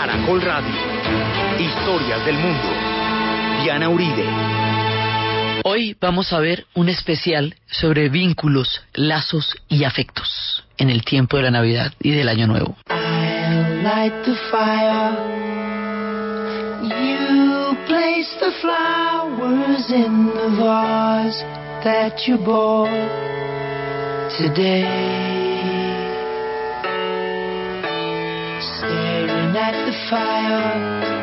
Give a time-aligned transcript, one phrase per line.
[0.00, 0.72] Caracol Radio.
[1.58, 2.68] Historias del mundo.
[3.62, 4.24] Diana Uribe.
[5.62, 11.42] Hoy vamos a ver un especial sobre vínculos, lazos y afectos en el tiempo de
[11.42, 12.78] la Navidad y del Año Nuevo.
[25.02, 25.39] I'll
[29.60, 31.19] light the fire.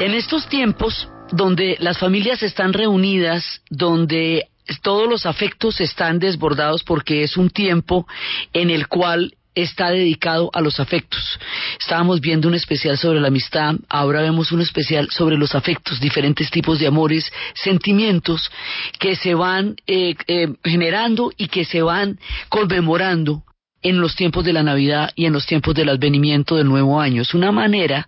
[0.00, 4.48] En estos tiempos donde las familias están reunidas, donde
[4.82, 8.06] todos los afectos están desbordados porque es un tiempo
[8.52, 11.38] en el cual está dedicado a los afectos.
[11.78, 16.50] Estábamos viendo un especial sobre la amistad, ahora vemos un especial sobre los afectos, diferentes
[16.50, 18.50] tipos de amores, sentimientos
[18.98, 22.18] que se van eh, eh, generando y que se van
[22.48, 23.42] conmemorando
[23.82, 27.22] en los tiempos de la Navidad y en los tiempos del advenimiento del nuevo año.
[27.22, 28.06] Es una manera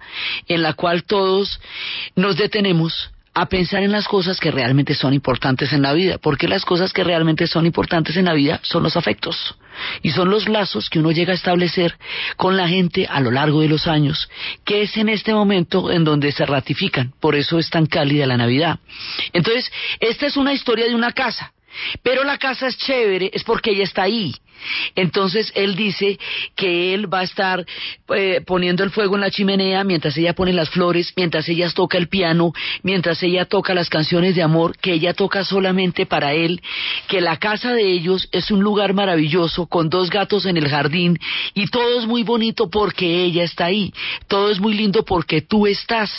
[0.48, 1.60] en la cual todos
[2.14, 6.48] nos detenemos a pensar en las cosas que realmente son importantes en la vida, porque
[6.48, 9.56] las cosas que realmente son importantes en la vida son los afectos
[10.02, 11.96] y son los lazos que uno llega a establecer
[12.36, 14.28] con la gente a lo largo de los años,
[14.66, 18.36] que es en este momento en donde se ratifican, por eso es tan cálida la
[18.36, 18.80] Navidad.
[19.32, 21.54] Entonces, esta es una historia de una casa,
[22.02, 24.34] pero la casa es chévere, es porque ella está ahí.
[24.94, 26.18] Entonces él dice
[26.56, 27.64] que él va a estar
[28.14, 31.98] eh, poniendo el fuego en la chimenea mientras ella pone las flores, mientras ella toca
[31.98, 32.52] el piano,
[32.82, 36.60] mientras ella toca las canciones de amor que ella toca solamente para él,
[37.08, 41.18] que la casa de ellos es un lugar maravilloso con dos gatos en el jardín
[41.54, 43.92] y todo es muy bonito porque ella está ahí,
[44.28, 46.10] todo es muy lindo porque tú estás.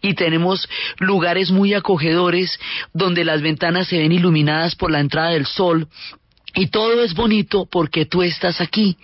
[0.00, 0.68] Y tenemos
[0.98, 2.58] lugares muy acogedores
[2.92, 5.88] donde las ventanas se ven iluminadas por la entrada del sol
[6.54, 8.96] y todo es bonito porque tú estás aquí.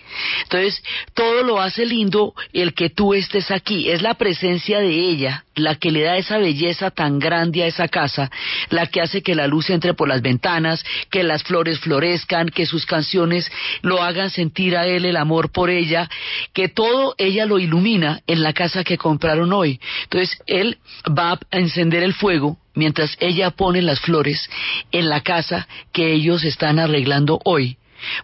[0.43, 0.81] Entonces,
[1.13, 3.89] todo lo hace lindo el que tú estés aquí.
[3.89, 7.87] Es la presencia de ella la que le da esa belleza tan grande a esa
[7.87, 8.31] casa,
[8.69, 12.65] la que hace que la luz entre por las ventanas, que las flores florezcan, que
[12.65, 13.51] sus canciones
[13.81, 16.09] lo hagan sentir a él el amor por ella,
[16.53, 19.79] que todo ella lo ilumina en la casa que compraron hoy.
[20.03, 20.77] Entonces, él
[21.07, 24.49] va a encender el fuego mientras ella pone las flores
[24.91, 27.77] en la casa que ellos están arreglando hoy.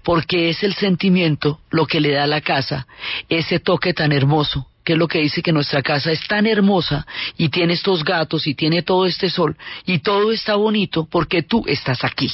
[0.04, 2.88] porque es el sentimiento lo que le da a la casa
[3.28, 7.06] ese toque tan hermoso, que es lo que dice que nuestra casa es tan hermosa
[7.38, 11.64] y tiene estos gatos y tiene todo este sol y todo está bonito porque tú
[11.68, 12.32] estás aquí.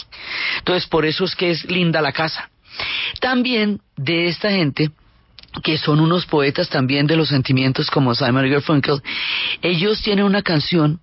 [0.60, 2.52] Entonces, por eso es que es linda la casa.
[3.20, 4.92] También de esta gente
[5.64, 9.02] que son unos poetas también de los sentimientos como Simon Garfunkel,
[9.62, 11.02] ellos tienen una canción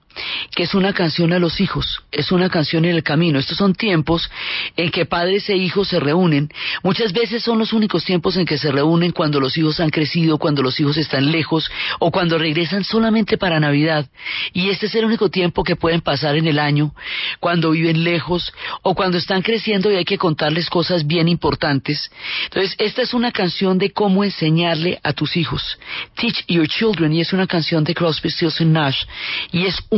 [0.55, 3.38] que es una canción a los hijos, es una canción en el camino.
[3.38, 4.31] Estos son tiempos
[4.76, 6.50] en que padres e hijos se reúnen.
[6.82, 10.38] Muchas veces son los únicos tiempos en que se reúnen cuando los hijos han crecido,
[10.38, 14.06] cuando los hijos están lejos o cuando regresan solamente para Navidad.
[14.52, 16.94] Y este es el único tiempo que pueden pasar en el año,
[17.40, 18.52] cuando viven lejos
[18.82, 22.11] o cuando están creciendo y hay que contarles cosas bien importantes.
[22.44, 25.78] Entonces, esta es una canción de cómo enseñarle a tus hijos.
[26.16, 29.04] Teach Your Children y es una canción de Crosby, Stills Nash
[29.52, 29.98] y es un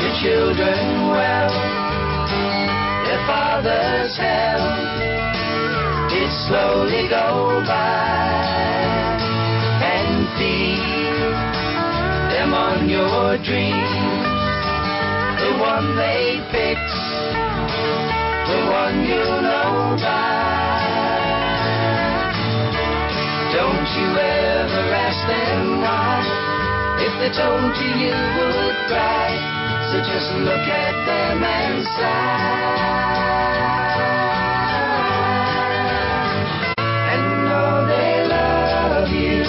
[0.00, 1.52] your children well.
[3.04, 4.64] Their father's hell
[6.08, 8.40] did slowly go by
[9.84, 10.80] and feed
[12.32, 13.92] them on your dreams.
[15.40, 16.96] The one they picked
[18.48, 20.80] the one you know by.
[23.52, 26.24] Don't you ever ask them why.
[27.04, 29.59] If they told you you would cry
[29.90, 32.70] so just look at them and sigh
[36.86, 39.42] and know they love you.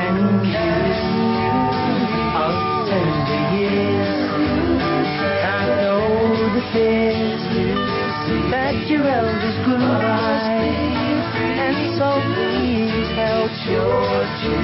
[0.00, 0.98] And years
[5.44, 6.12] I know
[8.72, 9.56] that your elders
[10.00, 13.52] by And so please help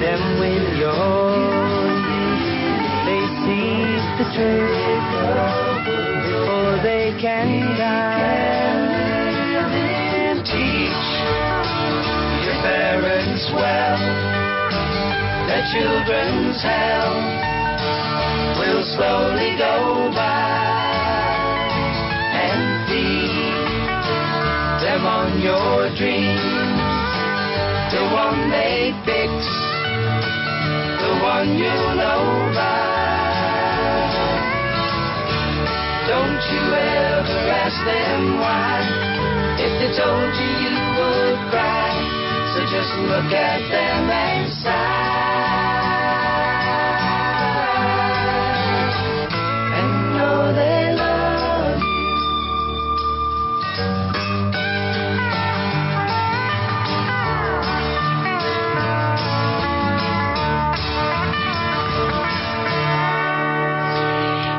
[0.01, 1.29] them with your
[2.09, 2.49] youth
[3.05, 4.81] They seize the truth
[5.85, 8.89] before they can die
[10.41, 11.09] Teach
[12.45, 14.01] your parents well
[15.49, 17.15] their children's hell
[18.61, 20.98] will slowly go by
[25.43, 26.43] your dreams.
[27.95, 29.49] The one they picked,
[31.03, 32.99] the one you know by.
[36.09, 38.81] Don't you ever ask them why.
[39.61, 41.93] If they told you, you would cry.
[42.55, 45.38] So just look at them and sigh.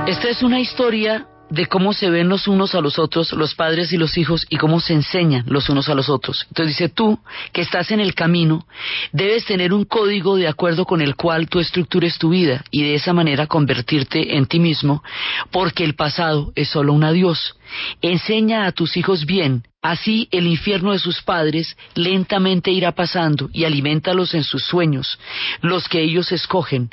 [0.09, 3.93] Esta es una historia de cómo se ven los unos a los otros, los padres
[3.93, 6.47] y los hijos, y cómo se enseñan los unos a los otros.
[6.47, 7.19] Entonces dice, tú
[7.53, 8.65] que estás en el camino,
[9.11, 12.95] debes tener un código de acuerdo con el cual tú estructures tu vida y de
[12.95, 15.03] esa manera convertirte en ti mismo,
[15.51, 17.58] porque el pasado es solo un adiós.
[18.01, 23.65] Enseña a tus hijos bien, así el infierno de sus padres lentamente irá pasando y
[23.65, 25.19] alimentalos en sus sueños,
[25.61, 26.89] los que ellos escogen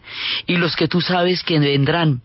[0.46, 2.22] y los que tú sabes que vendrán.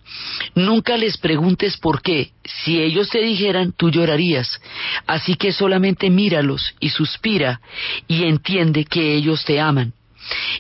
[0.56, 4.62] Nunca les preguntes por qué, si ellos te dijeran tú llorarías,
[5.08, 7.62] así que solamente míralos y suspira
[8.08, 9.94] y entiende que ellos te aman.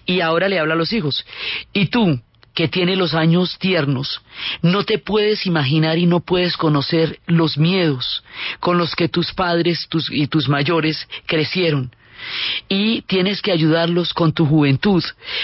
[0.05, 1.25] Y ahora le habla a los hijos,
[1.73, 2.19] y tú,
[2.53, 4.21] que tiene los años tiernos,
[4.61, 8.23] no te puedes imaginar y no puedes conocer los miedos
[8.59, 11.91] con los que tus padres tus, y tus mayores crecieron.
[12.69, 15.03] Y tienes que ayudarlos con tu juventud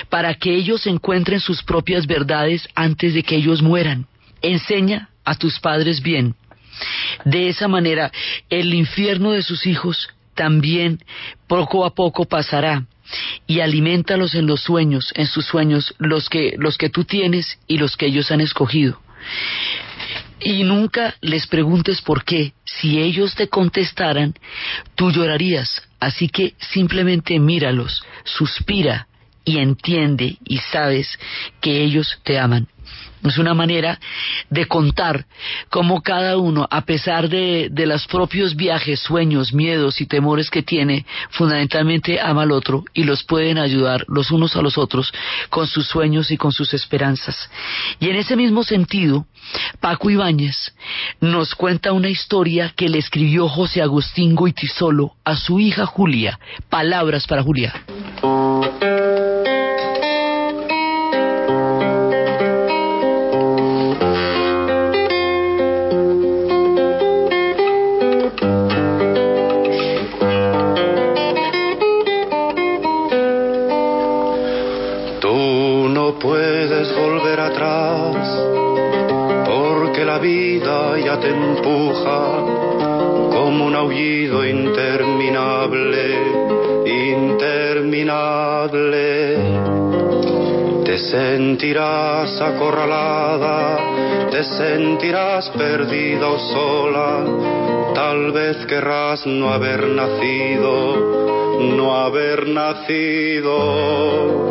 [0.10, 4.06] para que ellos encuentren sus propias verdades antes de que ellos mueran.
[4.42, 6.36] Enseña a tus padres bien.
[7.26, 8.12] De esa manera,
[8.50, 11.00] el infierno de sus hijos también
[11.48, 12.86] poco a poco pasará
[13.46, 17.78] y alimentalos en los sueños, en sus sueños, los que, los que tú tienes y
[17.78, 19.00] los que ellos han escogido.
[20.40, 22.54] Y nunca les preguntes por qué.
[22.66, 24.36] Si ellos te contestaran,
[24.96, 25.82] tú llorarías.
[26.00, 29.08] Así que simplemente míralos, suspira
[29.44, 31.18] y entiende y sabes
[31.60, 32.68] que ellos te aman.
[33.30, 34.00] Es una manera
[34.50, 35.26] de contar
[35.70, 40.64] cómo cada uno, a pesar de, de, los propios viajes, sueños, miedos y temores que
[40.64, 45.12] tiene, fundamentalmente ama al otro y los pueden ayudar los unos a los otros
[45.50, 47.50] con sus sueños y con sus esperanzas.
[48.00, 49.26] Y en ese mismo sentido,
[49.80, 50.74] Paco Ibáñez
[51.22, 56.40] nos cuenta una historia que le escribió José Agustín Goitisolo a su hija Julia.
[56.70, 57.74] Palabras para Julia.
[80.98, 82.42] Te empuja
[83.32, 86.18] como un aullido interminable,
[86.86, 89.38] interminable.
[90.84, 93.78] Te sentirás acorralada,
[94.32, 97.24] te sentirás perdida o sola,
[97.94, 104.48] tal vez querrás no haber nacido, no haber nacido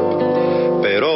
[0.87, 1.15] pero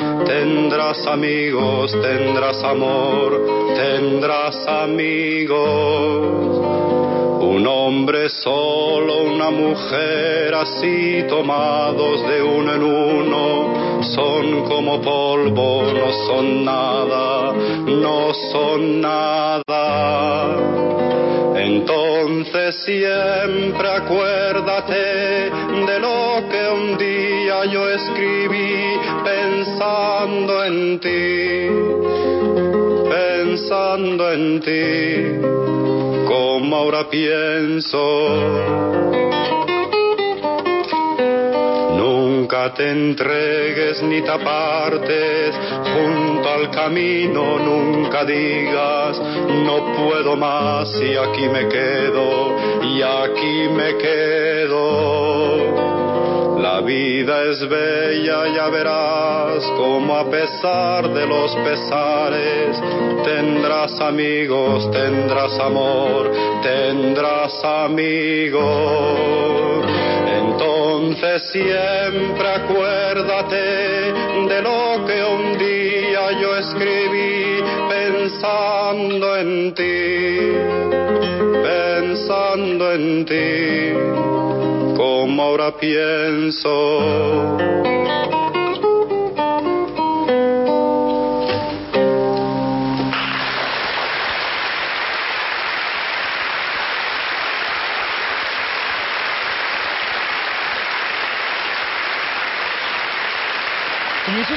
[0.25, 3.41] tendrás amigos, tendrás amor,
[3.75, 5.61] tendrás amigos.
[7.41, 16.11] Un hombre solo, una mujer así tomados de uno en uno, son como polvo, no
[16.27, 17.53] son nada,
[17.85, 19.61] no son nada.
[21.55, 27.20] Entonces siempre acuérdate de lo que un día
[28.01, 31.69] escribí pensando en ti,
[33.09, 38.01] pensando en ti, como ahora pienso.
[41.97, 45.55] Nunca te entregues ni te apartes
[45.93, 49.21] junto al camino, nunca digas
[49.65, 55.80] no puedo más y aquí me quedo, y aquí me quedo.
[56.61, 62.79] La vida es bella, ya verás como a pesar de los pesares
[63.23, 68.61] tendrás amigos, tendrás amor, tendrás amigos.
[70.39, 74.13] Entonces siempre acuérdate
[74.47, 80.53] de lo que un día yo escribí pensando en ti,
[81.63, 83.93] pensando en ti,
[85.01, 87.57] como ahora pienso.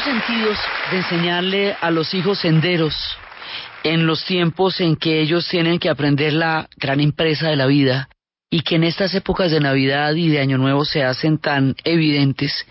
[0.04, 0.58] sentidos
[0.90, 2.94] de enseñarle a los hijos senderos
[3.84, 8.10] en los tiempos en que ellos tienen que aprender la gran empresa de la vida
[8.54, 12.64] y que en estas épocas de Navidad y de Año Nuevo se hacen tan evidentes,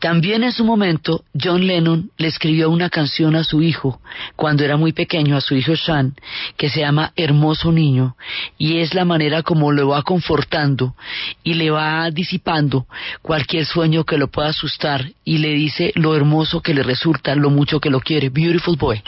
[0.00, 4.00] también en su momento John Lennon le escribió una canción a su hijo
[4.34, 6.16] cuando era muy pequeño, a su hijo Sean,
[6.56, 8.16] que se llama Hermoso Niño,
[8.58, 10.96] y es la manera como lo va confortando
[11.44, 12.88] y le va disipando
[13.22, 17.48] cualquier sueño que lo pueda asustar y le dice lo hermoso que le resulta, lo
[17.48, 18.28] mucho que lo quiere.
[18.28, 19.00] Beautiful Boy.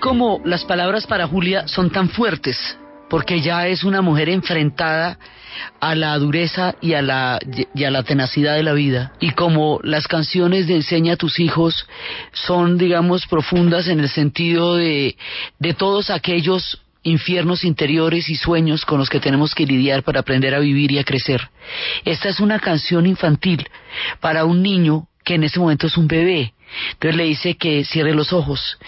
[0.00, 2.56] Como las palabras para Julia son tan fuertes,
[3.10, 5.18] porque ya es una mujer enfrentada
[5.78, 7.38] a la dureza y a la,
[7.74, 9.12] y a la tenacidad de la vida.
[9.20, 11.86] Y como las canciones de Enseña a tus hijos
[12.32, 15.16] son, digamos, profundas en el sentido de,
[15.58, 20.54] de todos aquellos infiernos interiores y sueños con los que tenemos que lidiar para aprender
[20.54, 21.50] a vivir y a crecer.
[22.06, 23.68] Esta es una canción infantil
[24.20, 26.54] para un niño que en ese momento es un bebé.
[26.92, 28.78] Entonces le dice que cierre los ojos,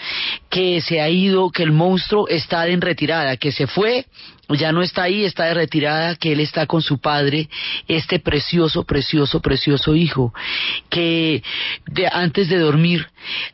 [0.49, 4.05] que se ha ido, que el monstruo está en retirada, que se fue,
[4.49, 7.49] ya no está ahí, está de retirada, que él está con su padre,
[7.87, 10.33] este precioso, precioso, precioso hijo,
[10.89, 11.43] que
[11.87, 13.07] de, antes de dormir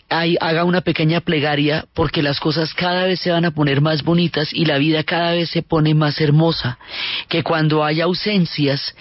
[0.10, 4.03] hay, haga una pequeña plegaria porque las cosas cada vez se van a poner más
[4.03, 6.79] bonitas y la vida cada vez se pone más hermosa,
[7.27, 8.95] que cuando haya ausencias,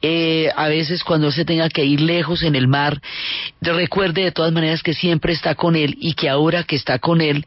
[0.00, 3.00] eh, a veces cuando se tenga que ir lejos en el mar,
[3.60, 7.20] recuerde de todas maneras que siempre está con él y que ahora que está con
[7.20, 7.44] él,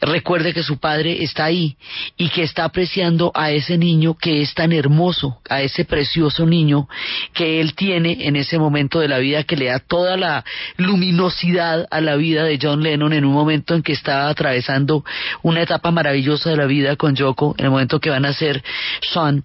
[0.00, 1.76] recuerde que su padre está ahí
[2.16, 6.88] y que está apreciando a ese niño que es tan hermoso, a ese precioso niño
[7.32, 10.44] que él tiene en ese momento de la vida que le da toda la
[10.76, 15.04] luminosidad a la vida de John Lennon en un momento en que está atravesando
[15.42, 18.62] una etapa maravillosa de la vida con Yoko, en el momento que van a ser
[19.12, 19.44] Sean,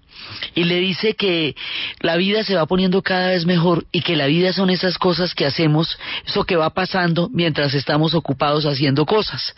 [0.54, 1.54] y le dice que
[2.00, 5.34] la vida se va poniendo cada vez mejor y que la vida son esas cosas
[5.34, 9.54] que hacemos, eso que va pasando mientras estamos ocupados haciendo cosas.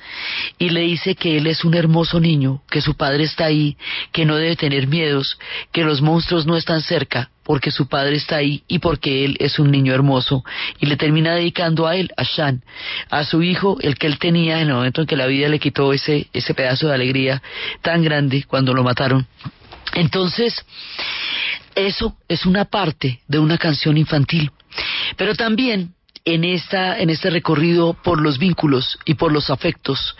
[0.58, 3.76] Y le dice que él es un hermoso niño, que su padre está ahí,
[4.12, 5.38] que no debe tener miedos,
[5.72, 9.60] que los monstruos no están cerca, porque su padre está ahí y porque él es
[9.60, 10.44] un niño hermoso.
[10.80, 12.64] Y le termina dedicando a él, a Shan,
[13.08, 15.60] a su hijo, el que él tenía en el momento en que la vida le
[15.60, 17.40] quitó ese, ese pedazo de alegría
[17.82, 19.28] tan grande cuando lo mataron.
[19.94, 20.66] Entonces,
[21.76, 24.50] eso es una parte de una canción infantil.
[25.16, 30.16] Pero también en esta en este recorrido por los vínculos y por los afectos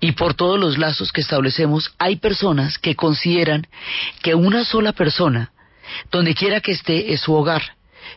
[0.00, 3.66] y por todos los lazos que establecemos, hay personas que consideran
[4.22, 5.52] que una sola persona,
[6.10, 7.62] donde quiera que esté, es su hogar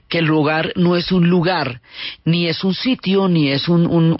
[0.09, 1.81] que el hogar no es un lugar,
[2.25, 4.15] ni es un sitio, ni es un, un,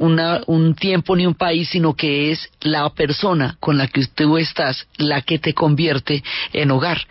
[0.48, 4.88] un, tiempo, ni un país, sino que es la persona con la que tú estás
[4.98, 7.02] la que te convierte en hogar.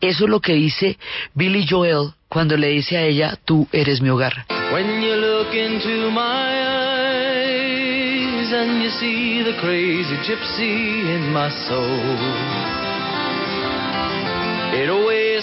[0.00, 0.98] Eso es lo que dice
[1.34, 4.46] Billy Joel cuando le dice a ella, tú eres mi hogar.
[4.72, 5.02] When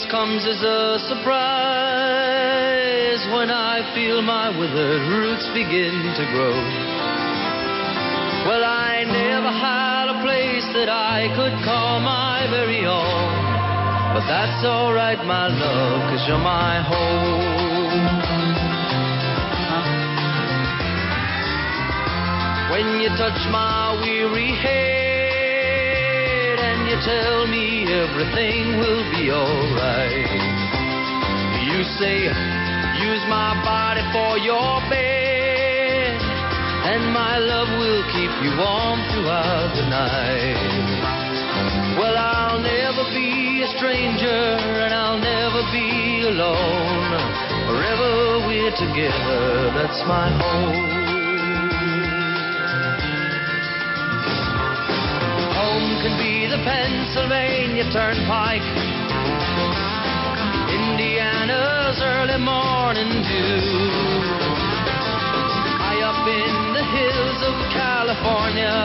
[0.10, 1.30] comes as a surprise
[3.30, 6.58] when I feel my withered roots begin to grow.
[8.50, 13.30] Well, I never had a place that I could call my very own,
[14.18, 18.18] but that's alright, my love, cause you're my home.
[22.74, 24.99] When you touch my weary head
[26.80, 30.32] and you tell me everything will be alright.
[31.68, 32.32] You say,
[33.04, 36.16] use my body for your bed,
[36.88, 40.56] and my love will keep you warm throughout the night.
[42.00, 44.40] Well, I'll never be a stranger,
[44.80, 47.12] and I'll never be alone.
[47.68, 50.99] Forever we're together, that's my home.
[55.80, 58.68] Home can be the Pennsylvania Turnpike,
[60.68, 63.64] Indiana's early morning dew.
[65.80, 68.76] High up in the hills of California,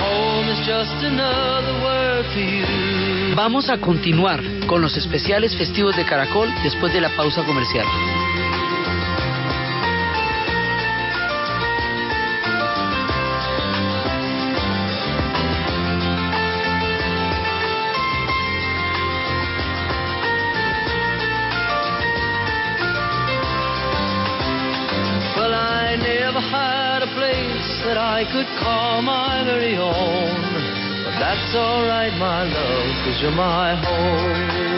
[0.00, 3.34] home is just another word for you.
[3.36, 7.84] Vamos a continuar con los especiales festivos de Caracol después de la pausa comercial.
[28.32, 30.30] Could call my very own.
[31.02, 34.70] But that's alright, my love, cause you're my home.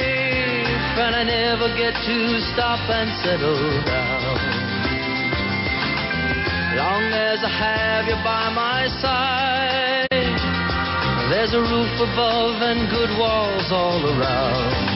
[1.03, 4.39] and I never get to stop and settle down,
[6.79, 10.07] long as I have you by my side,
[11.31, 14.92] there's a roof above and good walls all around.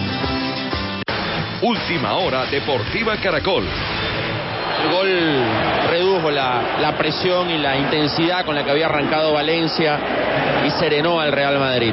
[1.66, 3.64] Última hora Deportiva Caracol.
[4.84, 5.08] El gol
[5.90, 9.98] redujo la, la presión y la intensidad con la que había arrancado Valencia
[10.64, 11.92] y serenó al Real Madrid.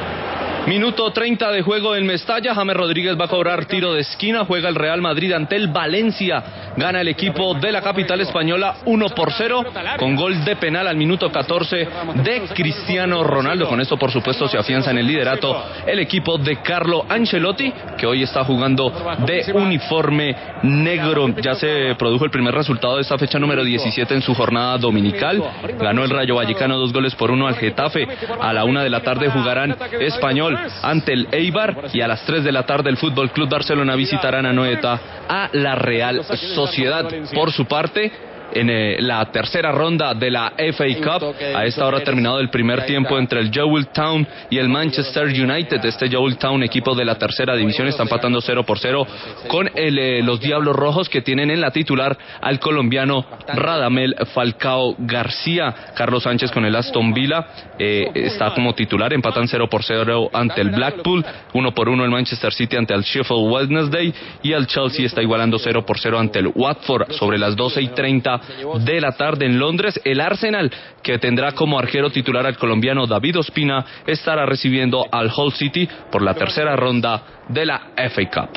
[0.67, 2.55] Minuto 30 de juego en Mestalla.
[2.55, 4.45] James Rodríguez va a cobrar tiro de esquina.
[4.45, 6.71] Juega el Real Madrid ante el Valencia.
[6.77, 9.65] Gana el equipo de la capital española 1 por 0
[9.99, 13.67] con gol de penal al minuto 14 de Cristiano Ronaldo.
[13.67, 18.07] Con esto, por supuesto, se afianza en el liderato el equipo de Carlo Ancelotti, que
[18.07, 18.89] hoy está jugando
[19.25, 21.27] de uniforme negro.
[21.41, 25.43] Ya se produjo el primer resultado de esta fecha número 17 en su jornada dominical.
[25.77, 28.07] Ganó el Rayo Vallecano dos goles por uno al Getafe.
[28.39, 32.43] A la una de la tarde jugarán Español ante el Eibar y a las 3
[32.43, 37.05] de la tarde el Fútbol Club Barcelona visitarán a Noeta a la Real Sociedad.
[37.33, 38.11] Por su parte,
[38.53, 41.35] en eh, la tercera ronda de la FA Cup.
[41.55, 45.25] A esta hora ha terminado el primer tiempo entre el Joel Town y el Manchester
[45.25, 45.83] United.
[45.83, 49.07] Este Joel Town, equipo de la tercera división, está empatando 0 por 0
[49.47, 54.95] con el, eh, los Diablos Rojos que tienen en la titular al colombiano Radamel Falcao
[54.99, 55.73] García.
[55.95, 57.45] Carlos Sánchez con el Aston Villa
[57.79, 62.11] eh, está como titular, empatan 0 por 0 ante el Blackpool, 1 por 1 el
[62.11, 66.39] Manchester City ante el Sheffield Wednesday y el Chelsea está igualando 0 por 0 ante
[66.39, 68.41] el Watford sobre las 12 y 30
[68.79, 69.99] de la tarde en Londres.
[70.03, 75.53] El Arsenal, que tendrá como arquero titular al colombiano David Ospina, estará recibiendo al Hull
[75.53, 78.49] City por la tercera ronda de la FA Cup.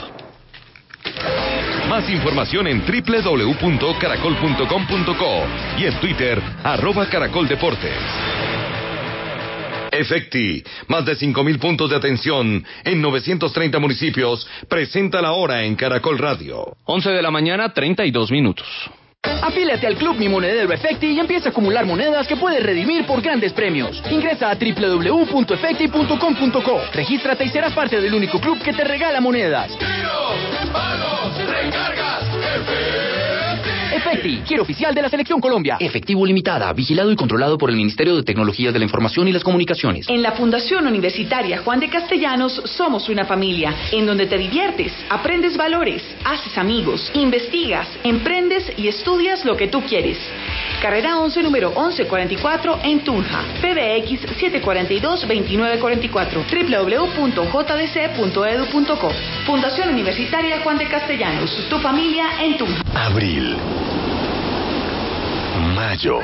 [1.88, 5.46] Más información en www.caracol.com.co
[5.78, 8.02] y en Twitter, arroba Caracol Deportes.
[9.92, 16.18] Efecti, más de 5.000 puntos de atención en 930 municipios, presenta la hora en Caracol
[16.18, 16.76] Radio.
[16.84, 18.66] 11 de la mañana, 32 minutos.
[19.46, 23.22] Afíliate al Club Mi Monedero Efecti y empieza a acumular monedas que puedes redimir por
[23.22, 24.02] grandes premios.
[24.10, 26.80] Ingresa a www.efecti.com.co.
[26.92, 29.70] Regístrate y serás parte del único club que te regala monedas.
[33.96, 35.76] Efecti, quiero oficial de la Selección Colombia.
[35.80, 39.42] Efectivo Limitada, vigilado y controlado por el Ministerio de Tecnologías de la Información y las
[39.42, 40.08] Comunicaciones.
[40.08, 45.56] En la Fundación Universitaria Juan de Castellanos somos una familia en donde te diviertes, aprendes
[45.56, 50.18] valores, haces amigos, investigas, emprendes y estudias lo que tú quieres.
[50.80, 53.42] Carrera 11, número 1144 en Tunja.
[53.60, 57.16] PBX 742-2944.
[57.16, 59.10] www.jdc.edu.co.
[59.46, 61.66] Fundación Universitaria Juan de Castellanos.
[61.68, 62.82] Tu familia en Tunja.
[62.94, 63.56] Abril.
[65.76, 66.20] Mayo.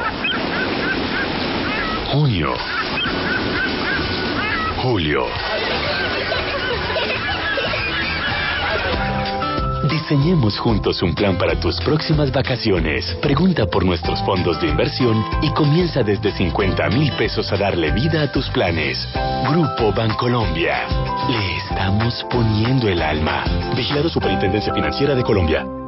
[2.10, 2.54] Junio.
[4.82, 5.26] Julio.
[9.90, 13.14] Diseñemos juntos un plan para tus próximas vacaciones.
[13.20, 18.22] Pregunta por nuestros fondos de inversión y comienza desde 50 mil pesos a darle vida
[18.22, 19.06] a tus planes.
[19.50, 20.86] Grupo Bancolombia.
[21.28, 23.44] Le estamos poniendo el alma.
[23.76, 25.81] Vigilado Superintendencia Financiera de Colombia.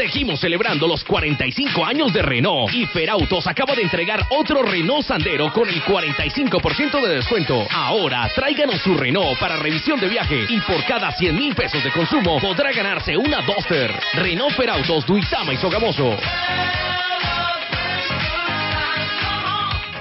[0.00, 5.52] Seguimos celebrando los 45 años de Renault y Ferautos acaba de entregar otro Renault Sandero
[5.52, 7.66] con el 45% de descuento.
[7.70, 11.90] Ahora tráiganos su Renault para revisión de viaje y por cada 100 mil pesos de
[11.90, 13.94] consumo podrá ganarse una Duster.
[14.14, 16.16] Renault Ferautos Duitama y Sogamoso.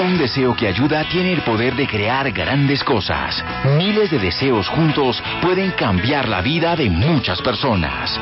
[0.00, 3.44] Un deseo que ayuda tiene el poder de crear grandes cosas.
[3.76, 8.18] Miles de deseos juntos pueden cambiar la vida de muchas personas.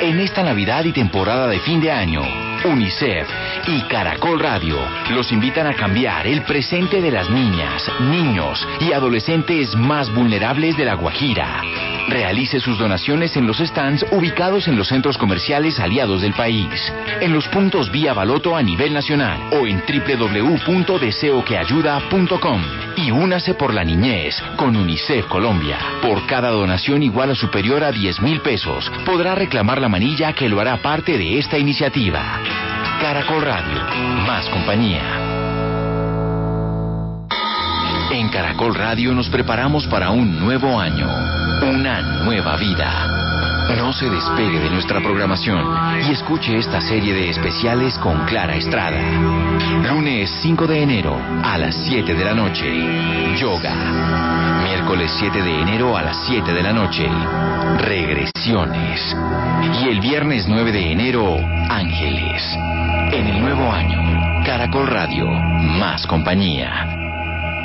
[0.00, 2.22] En esta Navidad y temporada de fin de año,
[2.64, 3.28] UNICEF
[3.68, 4.78] y Caracol Radio
[5.10, 10.84] los invitan a cambiar el presente de las niñas, niños y adolescentes más vulnerables de
[10.84, 11.62] La Guajira.
[12.08, 17.32] Realice sus donaciones en los stands ubicados en los centros comerciales aliados del país, en
[17.32, 22.62] los puntos vía baloto a nivel nacional o en www.deseoqueayuda.com
[22.96, 25.78] y únase por la niñez con UNICEF Colombia.
[26.02, 30.48] Por cada donación igual o superior a 10 mil pesos, podrá reclamar la manilla que
[30.48, 32.40] lo hará parte de esta iniciativa.
[33.00, 33.78] Caracol Radio,
[34.26, 35.02] más compañía.
[38.10, 41.06] En Caracol Radio nos preparamos para un nuevo año,
[41.62, 43.19] una nueva vida.
[43.76, 45.64] No se despegue de nuestra programación
[46.06, 49.00] y escuche esta serie de especiales con Clara Estrada.
[49.88, 54.60] Lunes 5 de enero a las 7 de la noche, Yoga.
[54.64, 57.08] Miércoles 7 de enero a las 7 de la noche,
[57.78, 59.16] Regresiones.
[59.82, 61.36] Y el viernes 9 de enero,
[61.68, 62.42] Ángeles.
[63.12, 66.86] En el nuevo año, Caracol Radio, más compañía.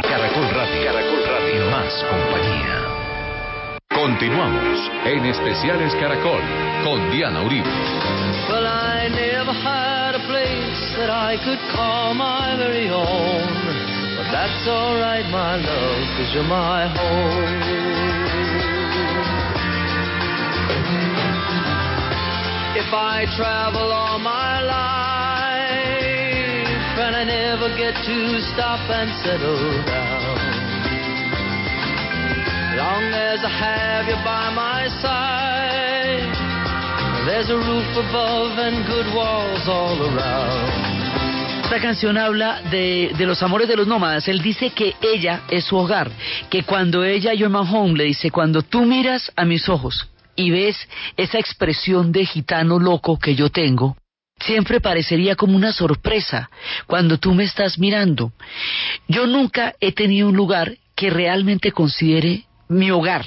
[0.02, 0.86] Caracol Radio.
[0.86, 1.72] Caracol Radio.
[1.72, 2.85] Más compañía.
[4.06, 6.40] Continuamos en Especiales Caracol
[6.84, 7.68] con Diana Uribe.
[8.48, 13.42] Well, I never had a place that I could call my very own.
[14.16, 17.50] But that's alright, my love, cause you're my home.
[22.78, 25.66] If I travel all my life
[27.02, 30.15] and I never get to stop and settle down,
[41.64, 44.28] Esta canción habla de, los amores de los nómadas.
[44.28, 46.12] Él dice que ella es su hogar,
[46.52, 50.52] que cuando ella, You're my home, le dice, cuando tú miras a mis ojos y
[50.52, 50.78] ves
[51.18, 53.98] esa expresión de gitano loco que yo tengo,
[54.40, 56.52] siempre parecería como una sorpresa
[56.86, 58.32] cuando tú me estás mirando.
[59.08, 63.26] Yo nunca he tenido un lugar que realmente considere mi hogar.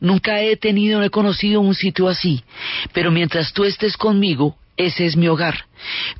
[0.00, 2.44] Nunca he tenido, no he conocido un sitio así.
[2.92, 5.64] Pero mientras tú estés conmigo, ese es mi hogar.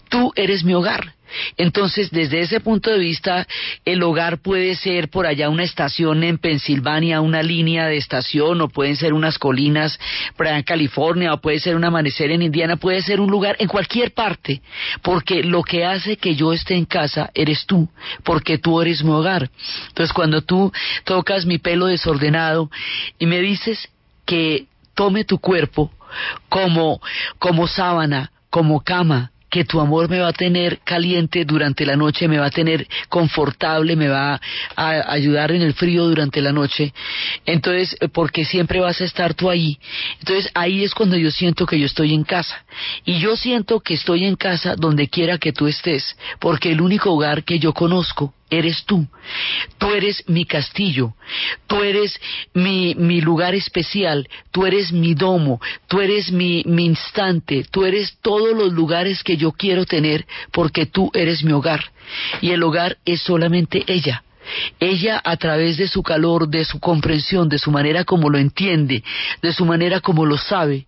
[0.09, 1.16] Tú eres mi hogar.
[1.57, 3.47] Entonces, desde ese punto de vista,
[3.85, 8.69] el hogar puede ser por allá una estación en Pensilvania, una línea de estación, o
[8.69, 9.99] pueden ser unas colinas
[10.39, 14.13] en California, o puede ser un amanecer en Indiana, puede ser un lugar en cualquier
[14.13, 14.63] parte,
[15.03, 17.89] porque lo que hace que yo esté en casa eres tú,
[18.25, 19.51] porque tú eres mi hogar.
[19.89, 20.73] Entonces, cuando tú
[21.05, 22.71] tocas mi pelo desordenado
[23.19, 23.89] y me dices
[24.25, 25.93] que tome tu cuerpo
[26.49, 27.01] como,
[27.39, 32.29] como sábana, como cama, que tu amor me va a tener caliente durante la noche,
[32.29, 34.39] me va a tener confortable, me va
[34.77, 36.93] a ayudar en el frío durante la noche.
[37.47, 39.79] Entonces, eh, porque siempre vas a estar tú ahí.
[40.19, 42.67] Entonces, ahí es cuando yo siento que yo estoy en casa.
[43.07, 47.13] Y yo siento que estoy en casa donde quiera que tú estés, porque el único
[47.13, 49.07] hogar que yo conozco eres tú.
[49.79, 51.15] Tú eres mi castillo,
[51.67, 52.19] tú eres
[52.55, 58.19] mi, mi lugar especial, tú eres mi domo, tú eres mi, mi instante, tú eres
[58.23, 61.85] todos los lugares que yo quiero tener porque tú eres mi hogar.
[62.41, 64.23] Y el hogar es solamente ella.
[64.79, 69.03] Ella a través de su calor, de su comprensión, de su manera como lo entiende,
[69.43, 70.87] de su manera como lo sabe,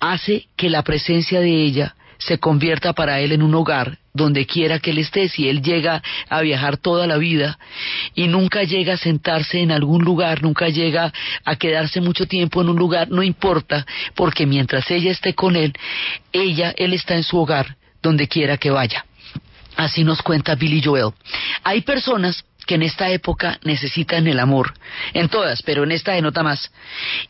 [0.00, 4.78] hace que la presencia de ella se convierta para él en un hogar donde quiera
[4.78, 7.58] que él esté, si él llega a viajar toda la vida
[8.14, 11.12] y nunca llega a sentarse en algún lugar, nunca llega
[11.44, 15.74] a quedarse mucho tiempo en un lugar, no importa, porque mientras ella esté con él,
[16.32, 19.04] ella, él está en su hogar, donde quiera que vaya.
[19.76, 21.12] Así nos cuenta Billy Joel.
[21.62, 24.74] Hay personas que en esta época necesitan el amor,
[25.14, 26.72] en todas, pero en esta de nota más,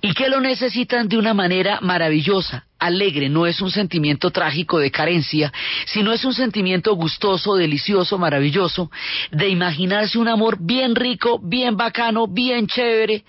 [0.01, 4.91] y que lo necesitan de una manera maravillosa, alegre, no es un sentimiento trágico de
[4.91, 5.53] carencia,
[5.87, 8.91] sino es un sentimiento gustoso, delicioso, maravilloso,
[9.31, 13.25] de imaginarse un amor bien rico, bien bacano, bien chévere,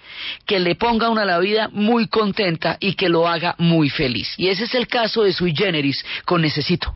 [0.45, 4.33] que le ponga una la vida muy contenta y que lo haga muy feliz.
[4.37, 6.95] Y ese es el caso de Sui Generis con Necesito.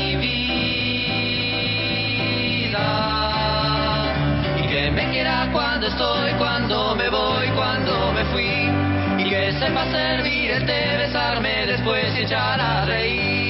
[4.57, 8.69] Y que me quiera cuando estoy, cuando me voy, cuando me fui.
[9.17, 13.40] Y que sepa servir el té, besarme después y echar a reír.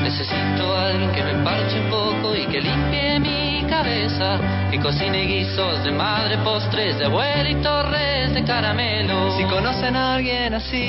[0.00, 4.38] Necesito a alguien que me parche un poco y que limpie mi cabeza,
[4.70, 9.36] que cocine guisos de madre, postres de abuela y torres de caramelo.
[9.36, 10.88] Si conocen a alguien así,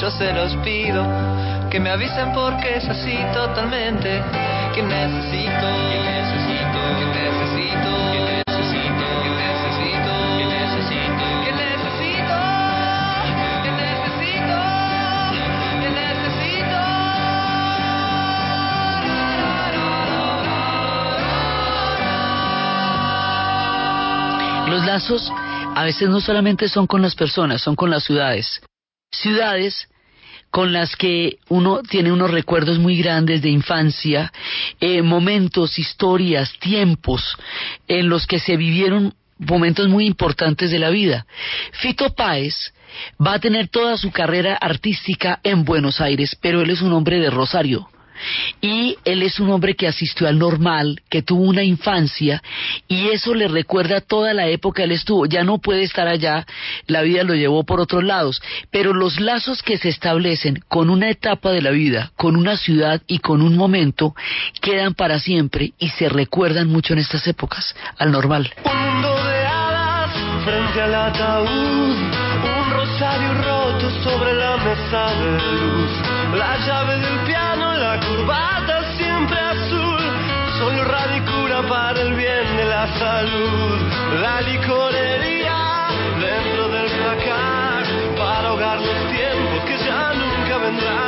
[0.00, 1.04] yo se los pido
[1.68, 4.22] que me avisen porque es así totalmente.
[4.76, 8.45] Que necesito, que necesito, que necesito, que necesito,
[24.96, 25.30] lazos
[25.74, 28.62] a veces no solamente son con las personas, son con las ciudades.
[29.12, 29.88] Ciudades
[30.50, 34.32] con las que uno tiene unos recuerdos muy grandes de infancia,
[34.80, 37.36] eh, momentos, historias, tiempos
[37.88, 41.26] en los que se vivieron momentos muy importantes de la vida.
[41.72, 42.72] Fito Páez
[43.20, 47.18] va a tener toda su carrera artística en Buenos Aires, pero él es un hombre
[47.18, 47.86] de Rosario.
[48.60, 52.42] Y él es un hombre que asistió al normal, que tuvo una infancia,
[52.88, 55.26] y eso le recuerda toda la época él estuvo.
[55.26, 56.46] Ya no puede estar allá,
[56.86, 61.10] la vida lo llevó por otros lados, pero los lazos que se establecen con una
[61.10, 64.14] etapa de la vida, con una ciudad y con un momento,
[64.60, 68.52] quedan para siempre y se recuerdan mucho en estas épocas, al normal.
[68.64, 70.10] mundo de hadas
[70.44, 71.96] frente al ataúd,
[72.58, 77.15] un rosario roto sobre la mesa de luz,
[81.68, 83.78] para el bien de la salud,
[84.20, 85.88] la licorería
[86.20, 87.84] dentro del placar
[88.16, 91.05] para ahogar los tiempos que ya nunca vendrán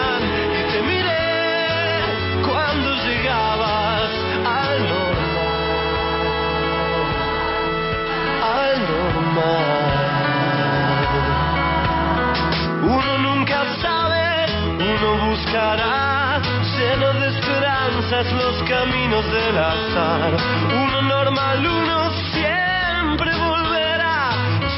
[19.26, 20.32] del azar.
[20.72, 24.30] Uno normal, uno siempre volverá,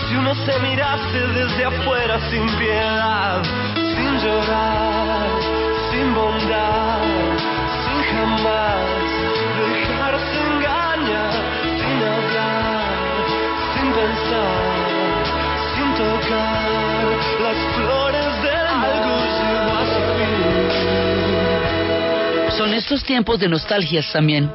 [0.08, 3.42] si uno se mirase desde afuera sin piedad,
[3.74, 5.28] sin llorar,
[5.90, 6.99] sin bondad,
[22.60, 24.52] Son estos tiempos de nostalgias también,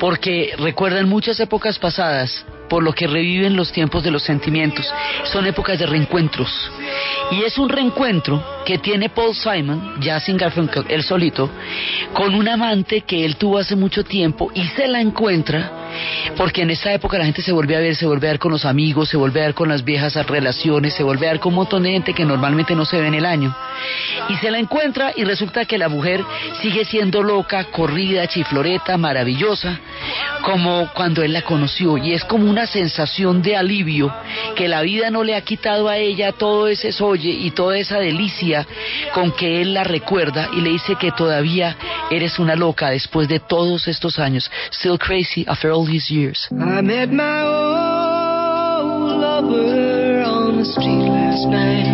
[0.00, 4.92] porque recuerdan muchas épocas pasadas, por lo que reviven los tiempos de los sentimientos.
[5.22, 6.50] Son épocas de reencuentros.
[7.30, 11.48] Y es un reencuentro que tiene Paul Simon, ya sin Garfunkel, él solito,
[12.12, 15.83] con un amante que él tuvo hace mucho tiempo y se la encuentra,
[16.36, 18.52] porque en esa época la gente se volvió a ver, se volvió a ver con
[18.52, 21.52] los amigos, se volvió a ver con las viejas relaciones, se volvió a ver con
[21.52, 23.54] un montón de gente que normalmente no se ve en el año.
[24.28, 26.24] Y se la encuentra y resulta que la mujer
[26.62, 29.78] sigue siendo loca, corrida, chifloreta, maravillosa,
[30.42, 31.98] como cuando él la conoció.
[31.98, 34.12] Y es como una sensación de alivio
[34.54, 37.98] que la vida no le ha quitado a ella todo ese solle y toda esa
[37.98, 38.66] delicia
[39.12, 41.76] con que él la recuerda y le dice que todavía
[42.10, 44.50] eres una loca después de todos estos años.
[44.72, 46.48] Still crazy after all these years.
[46.50, 51.84] I met my old lover on the street last night.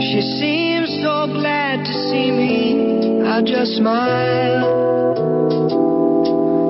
[0.00, 3.22] She seemed so glad to see me.
[3.26, 5.18] I just smiled.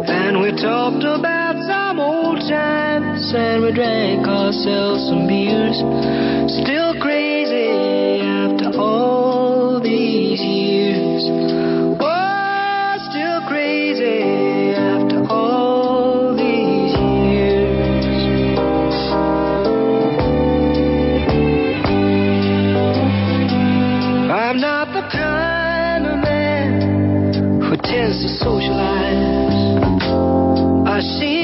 [0.09, 5.77] And we talked about some old times and we drank ourselves some beers.
[6.65, 6.90] Still
[28.51, 29.79] socialize.
[30.87, 31.40] I seem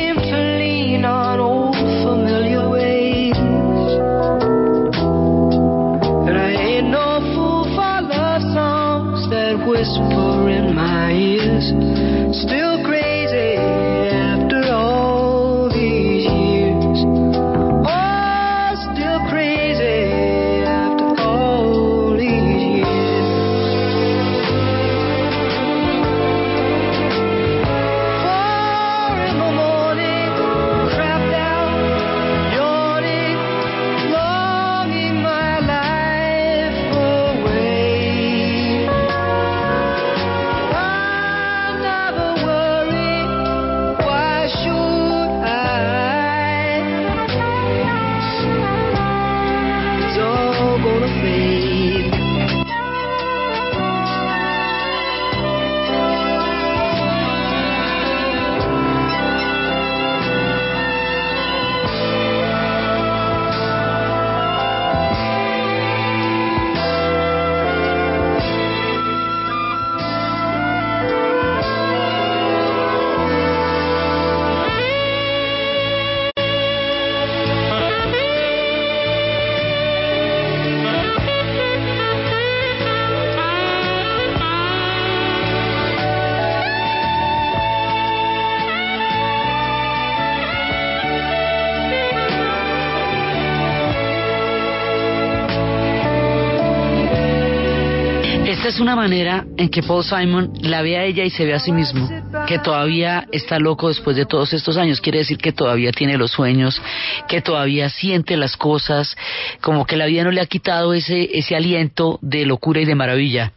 [98.77, 101.59] es una manera en que Paul Simon la ve a ella y se ve a
[101.59, 102.11] sí mismo,
[102.47, 106.33] que todavía está loco después de todos estos años, quiere decir que todavía tiene los
[106.33, 106.83] sueños,
[107.27, 109.17] que todavía siente las cosas,
[109.63, 112.95] como que la vida no le ha quitado ese, ese aliento de locura y de
[112.95, 113.53] maravilla.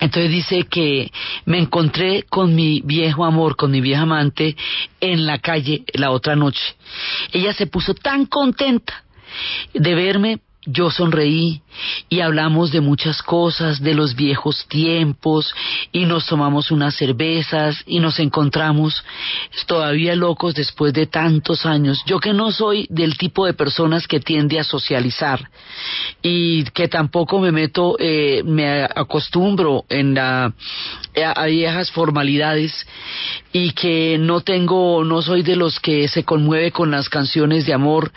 [0.00, 1.12] Entonces dice que
[1.44, 4.56] me encontré con mi viejo amor, con mi vieja amante,
[5.00, 6.74] en la calle la otra noche.
[7.32, 9.04] Ella se puso tan contenta
[9.72, 11.62] de verme yo sonreí
[12.08, 15.54] y hablamos de muchas cosas, de los viejos tiempos,
[15.92, 19.02] y nos tomamos unas cervezas y nos encontramos
[19.66, 22.02] todavía locos después de tantos años.
[22.06, 25.50] Yo que no soy del tipo de personas que tiende a socializar
[26.22, 30.52] y que tampoco me meto, eh, me acostumbro en la,
[31.34, 32.86] a viejas formalidades
[33.52, 37.72] y que no tengo, no soy de los que se conmueve con las canciones de
[37.72, 38.12] amor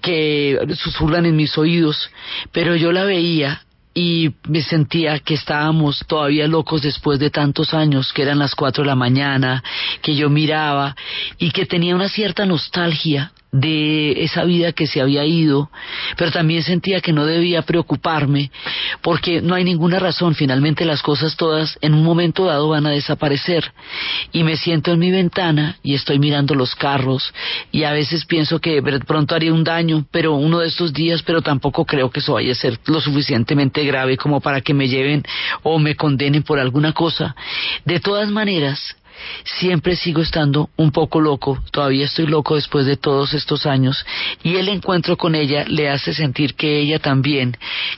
[0.00, 2.10] que susurran en mis oídos,
[2.52, 3.62] pero yo la veía
[3.94, 8.82] y me sentía que estábamos todavía locos después de tantos años, que eran las cuatro
[8.82, 9.62] de la mañana,
[10.02, 10.94] que yo miraba
[11.38, 15.70] y que tenía una cierta nostalgia de esa vida que se había ido,
[16.16, 18.50] pero también sentía que no debía preocuparme
[19.02, 22.90] porque no hay ninguna razón, finalmente las cosas todas en un momento dado van a
[22.90, 23.72] desaparecer
[24.32, 27.32] y me siento en mi ventana y estoy mirando los carros
[27.72, 31.42] y a veces pienso que pronto haría un daño, pero uno de estos días, pero
[31.42, 35.22] tampoco creo que eso vaya a ser lo suficientemente grave como para que me lleven
[35.62, 37.34] o me condenen por alguna cosa.
[37.84, 38.96] De todas maneras,
[39.44, 44.04] siempre sigo estando un poco loco, todavía estoy loco después de todos estos años,
[44.42, 47.56] y el encuentro con ella le hace sentir que ella también,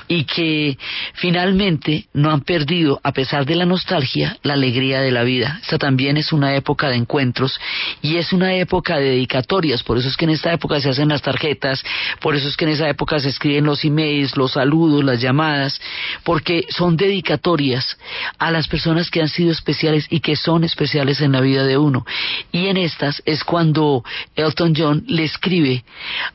[0.08, 0.78] y que
[1.14, 5.58] finalmente no han perdido, a pesar de la nostalgia, la alegría de la vida.
[5.62, 7.58] Esta también es una época de encuentros,
[8.00, 11.08] y es una época de dedicatorias, por eso es que en esta época se hacen
[11.08, 11.82] las tarjetas,
[12.20, 15.80] por eso es que en esa época se escriben los emails, los saludos, las llamadas,
[16.24, 17.96] porque son dedicatorias
[18.38, 21.78] a las personas que han sido especiales y que son especiales en la vida de
[21.78, 22.04] uno.
[22.50, 24.04] Y en estas es cuando
[24.34, 25.84] Elton John le escribe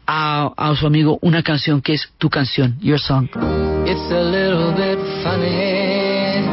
[0.06, 3.28] a, a su amigo una canción que es tu canción, Your Song.
[3.86, 6.44] It's a little bit funny,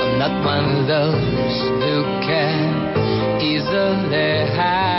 [0.00, 4.96] I'm not one of those who can easily hide.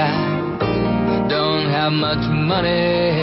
[0.00, 3.22] I don't have much money,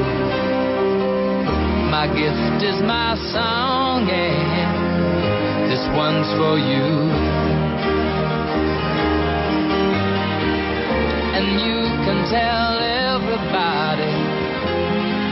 [1.91, 6.87] My gift is my song, and this one's for you.
[11.35, 14.15] And you can tell everybody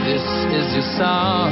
[0.04, 0.20] this
[0.52, 1.48] is your song.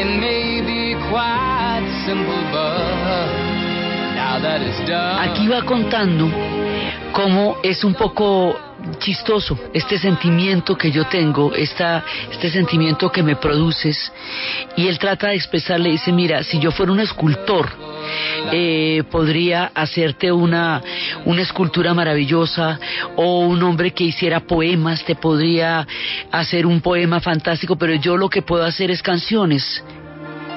[0.00, 3.28] It may be quite simple, but
[4.16, 5.28] now that it's done.
[5.28, 6.30] Aquí va contando
[7.12, 8.56] cómo es un poco
[8.98, 9.58] chistoso.
[9.72, 14.12] Este sentimiento que yo tengo, esta, este sentimiento que me produces,
[14.76, 17.70] y él trata de expresarle, dice, mira, si yo fuera un escultor,
[18.52, 20.82] eh, podría hacerte una,
[21.24, 22.78] una escultura maravillosa,
[23.16, 25.86] o un hombre que hiciera poemas, te podría
[26.30, 29.82] hacer un poema fantástico, pero yo lo que puedo hacer es canciones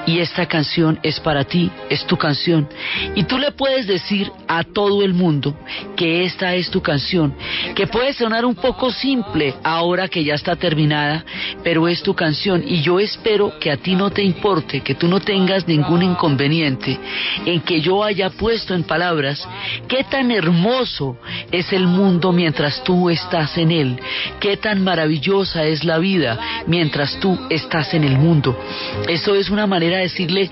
[0.08, 2.66] y esta canción es para ti, es tu canción.
[3.14, 5.54] Y tú le puedes decir a todo el mundo
[5.96, 7.34] que esta es tu canción,
[7.74, 11.26] que puede sonar un poco simple ahora que ya está terminada,
[11.62, 12.64] pero es tu canción.
[12.66, 16.98] Y yo espero que a ti no te importe, que tú no tengas ningún inconveniente
[17.44, 19.46] en que yo haya puesto en palabras
[19.88, 21.18] qué tan hermoso
[21.52, 24.00] es el mundo mientras tú estás en él,
[24.40, 28.58] qué tan maravillosa es la vida mientras tú estás en el mundo.
[29.06, 30.50] Eso es una manera de decirle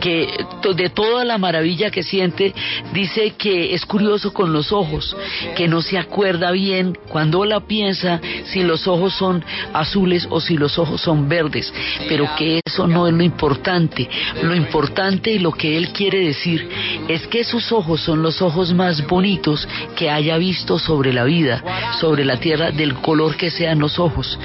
[0.00, 0.28] que
[0.74, 2.54] de toda la maravilla que siente,
[2.92, 5.16] dice que es curioso con los ojos,
[5.56, 10.56] que no se acuerda bien cuando la piensa si los ojos son azules o si
[10.56, 11.72] los ojos son verdes,
[12.08, 14.08] pero que eso no es lo importante.
[14.42, 16.68] Lo importante y lo que él quiere decir
[17.08, 19.66] es que sus ojos son los ojos más bonitos
[19.96, 21.62] que haya visto sobre la vida,
[22.00, 24.38] sobre la tierra, del color que sean los ojos,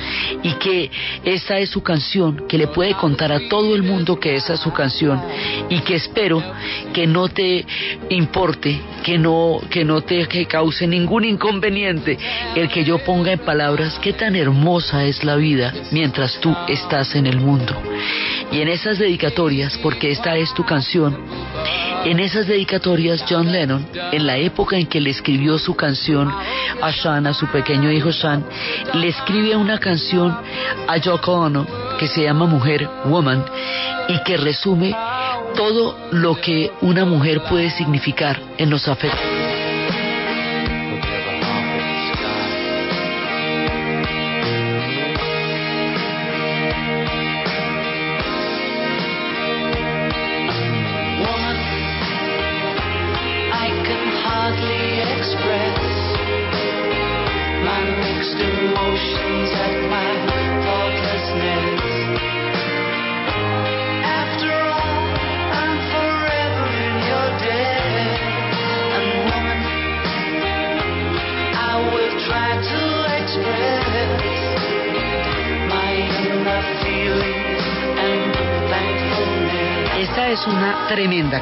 [0.44, 0.92] y que
[1.24, 4.60] esta es su canción que le puede contar a todo el mundo que esa es
[4.60, 5.22] su canción
[5.70, 6.44] y que espero
[6.94, 7.66] que no te
[8.10, 12.18] importe, que no, que no te que cause ningún inconveniente
[12.56, 17.16] el que yo ponga en palabras qué tan hermosa es la vida mientras tú estás
[17.16, 17.76] en el mundo.
[18.52, 21.18] Y en esas dedicatorias, porque esta es tu canción,
[22.04, 26.30] en esas dedicatorias John Lennon, en la época en que le escribió su canción
[26.82, 28.44] a Sean, a su pequeño hijo Sean,
[28.94, 30.36] le escribe una canción
[30.88, 33.46] a Yoko Ono que se llama Mujer, Woman,
[34.08, 34.92] y que resume
[35.56, 39.31] todo lo que una mujer puede significar en los afectos.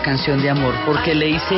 [0.10, 1.56] Canción de amor porque le dice,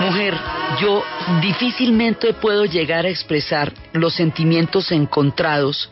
[0.00, 0.34] mujer,
[0.80, 1.04] yo
[1.42, 5.90] difícilmente puedo llegar a expresar los sentimientos encontrados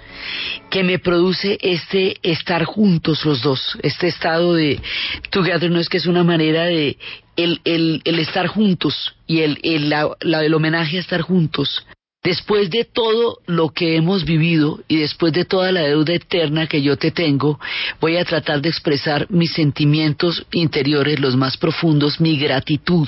[0.71, 4.81] que me produce este estar juntos los dos, este estado de
[5.29, 6.97] togetherness que es una manera de
[7.37, 10.09] el, el, el estar juntos y el, el, la-
[10.43, 11.85] el homenaje a estar juntos.
[12.25, 16.81] Después de todo lo que hemos vivido y después de toda la deuda eterna que
[16.81, 17.61] yo te tengo,
[18.01, 23.07] voy a tratar de expresar mis sentimientos interiores, los más profundos, mi gratitud,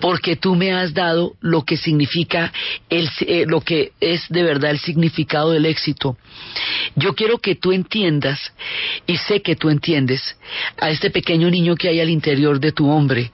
[0.00, 2.52] porque tú me has dado lo que significa
[2.90, 6.16] el, eh, lo que es de verdad el significado del éxito.
[6.96, 8.40] Yo quiero que tú entiendas,
[9.06, 10.36] y sé que tú entiendes,
[10.80, 13.30] a este pequeño niño que hay al interior de tu hombre.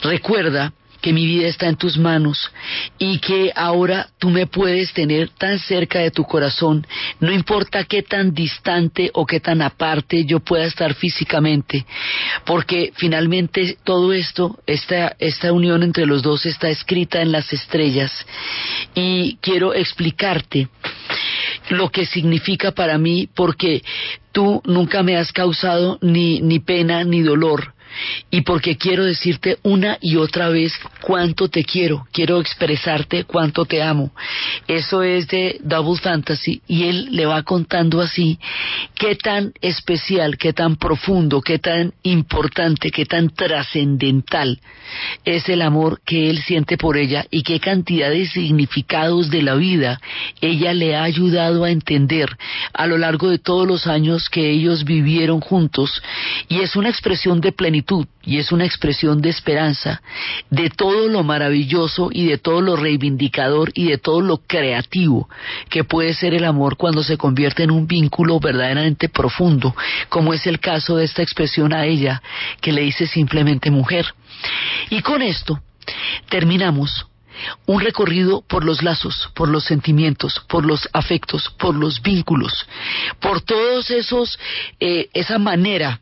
[0.00, 2.50] Recuerda que mi vida está en tus manos
[2.98, 6.86] y que ahora tú me puedes tener tan cerca de tu corazón,
[7.20, 11.84] no importa qué tan distante o qué tan aparte yo pueda estar físicamente,
[12.44, 18.12] porque finalmente todo esto, esta, esta unión entre los dos está escrita en las estrellas.
[18.94, 20.68] Y quiero explicarte
[21.70, 23.82] lo que significa para mí porque
[24.32, 27.74] tú nunca me has causado ni, ni pena ni dolor
[28.30, 33.82] y porque quiero decirte una y otra vez cuánto te quiero, quiero expresarte cuánto te
[33.82, 34.12] amo.
[34.68, 38.38] Eso es de Double Fantasy y él le va contando así
[38.94, 44.60] qué tan especial, qué tan profundo, qué tan importante, qué tan trascendental
[45.24, 49.54] es el amor que él siente por ella y qué cantidad de significados de la
[49.54, 50.00] vida
[50.40, 52.36] ella le ha ayudado a entender
[52.72, 56.02] a lo largo de todos los años que ellos vivieron juntos
[56.48, 57.79] y es una expresión de plenitud
[58.22, 60.02] y es una expresión de esperanza
[60.50, 65.28] de todo lo maravilloso y de todo lo reivindicador y de todo lo creativo
[65.68, 69.74] que puede ser el amor cuando se convierte en un vínculo verdaderamente profundo,
[70.08, 72.22] como es el caso de esta expresión a ella
[72.60, 74.06] que le dice simplemente mujer.
[74.90, 75.60] Y con esto
[76.28, 77.06] terminamos
[77.66, 82.66] un recorrido por los lazos, por los sentimientos, por los afectos, por los vínculos,
[83.20, 84.38] por todos esos,
[84.78, 86.00] eh, esa manera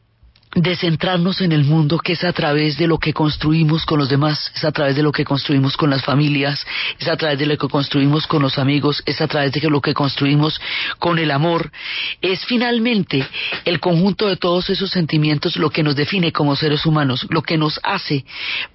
[0.55, 4.09] de centrarnos en el mundo que es a través de lo que construimos con los
[4.09, 6.67] demás, es a través de lo que construimos con las familias,
[6.99, 9.81] es a través de lo que construimos con los amigos, es a través de lo
[9.81, 10.59] que construimos
[10.99, 11.71] con el amor,
[12.23, 13.27] es finalmente
[13.65, 17.59] el conjunto de todos esos sentimientos lo que nos define como seres humanos, lo que
[17.59, 18.25] nos hace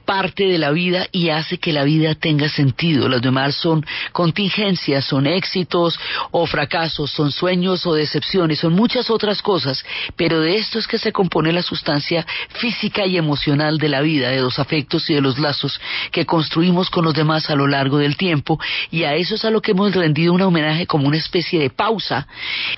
[0.05, 3.09] parte de la vida y hace que la vida tenga sentido.
[3.09, 5.99] Los demás son contingencias, son éxitos
[6.31, 9.83] o fracasos, son sueños o decepciones, son muchas otras cosas,
[10.15, 14.29] pero de esto es que se compone la sustancia física y emocional de la vida,
[14.29, 17.97] de los afectos y de los lazos que construimos con los demás a lo largo
[17.97, 18.59] del tiempo
[18.91, 21.69] y a eso es a lo que hemos rendido un homenaje como una especie de
[21.71, 22.27] pausa.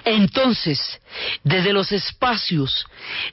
[0.05, 1.01] Entonces,
[1.43, 2.85] desde los espacios,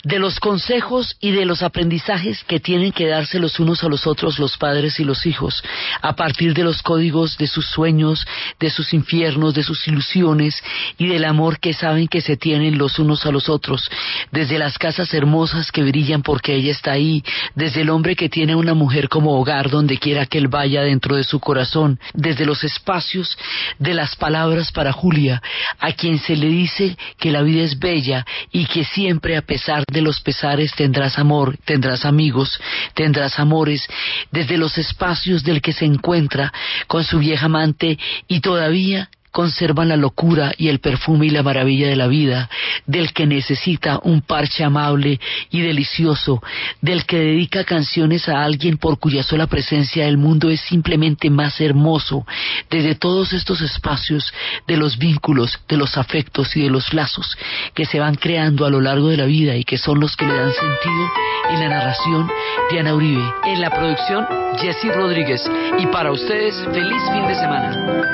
[0.05, 4.07] de los consejos y de los aprendizajes que tienen que darse los unos a los
[4.07, 5.63] otros los padres y los hijos,
[6.01, 8.27] a partir de los códigos de sus sueños,
[8.61, 10.55] de sus infiernos, de sus ilusiones
[10.99, 13.91] y del amor que saben que se tienen los unos a los otros,
[14.31, 17.23] desde las casas hermosas que brillan porque ella está ahí,
[17.55, 21.17] desde el hombre que tiene una mujer como hogar donde quiera que él vaya dentro
[21.17, 23.37] de su corazón, desde los espacios
[23.79, 25.43] de las palabras para Julia,
[25.79, 29.85] a quien se le dice que la vida es bella y que siempre a pesar
[29.91, 32.61] de los pesares tendrás amor, tendrás amigos,
[32.95, 33.87] tendrás amores,
[34.31, 36.53] desde los espacios del que se encuentra
[36.87, 37.99] con su vieja amante
[38.29, 42.49] y todavía conservan la locura y el perfume y la maravilla de la vida,
[42.87, 45.19] del que necesita un parche amable
[45.51, 46.43] y delicioso,
[46.81, 51.61] del que dedica canciones a alguien por cuya sola presencia el mundo es simplemente más
[51.61, 52.27] hermoso,
[52.71, 54.33] desde todos estos espacios
[54.69, 57.37] de los vínculos, de los afectos y de los lazos
[57.75, 60.27] que se van creando a lo largo de la vida y que son los que
[60.27, 61.11] le dan sentido
[61.51, 62.31] en la narración
[62.71, 64.27] Diana Uribe, en la producción
[64.59, 65.43] Jesse Rodríguez
[65.79, 68.13] y para ustedes feliz fin de semana.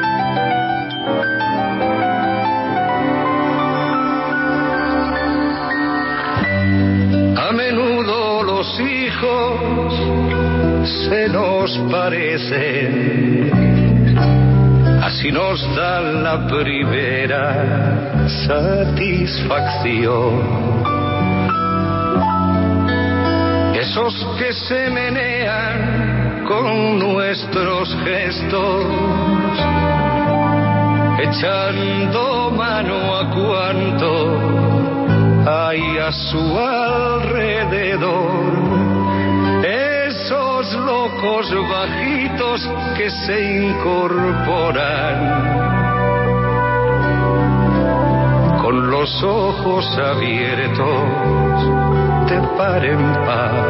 [7.37, 9.93] A menudo los hijos
[11.09, 13.51] se nos parecen,
[15.03, 20.69] así nos dan la primera satisfacción.
[23.75, 28.85] Esos que se menean con nuestros gestos,
[31.19, 34.59] echando mano a cuanto
[35.47, 38.53] hay a su alrededor.
[39.65, 45.17] Esos locos bajitos que se incorporan
[48.63, 50.87] con los ojos abiertos
[52.29, 53.69] de par en par.